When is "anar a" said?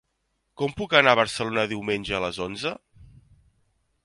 0.99-1.19